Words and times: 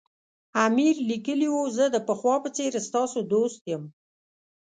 امیر 0.65 0.95
لیکلي 1.09 1.49
وو 1.51 1.63
زه 1.77 1.85
د 1.91 1.97
پخوا 2.07 2.35
په 2.43 2.49
څېر 2.57 2.71
ستاسو 2.87 3.19
دوست 3.33 3.61
یم. 3.71 3.83